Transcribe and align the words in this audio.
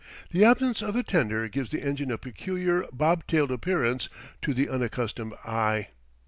The 0.31 0.43
absence 0.43 0.81
of 0.81 0.95
a 0.95 1.03
tender 1.03 1.47
gives 1.47 1.69
the 1.69 1.85
engine 1.85 2.09
a 2.09 2.17
peculiar, 2.17 2.85
bob 2.91 3.27
tailed 3.27 3.51
appearance 3.51 4.09
to 4.41 4.51
the 4.51 4.67
unaccustomed 4.67 5.35
eye. 5.45 5.89